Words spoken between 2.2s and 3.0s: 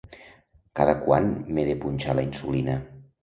la insulina?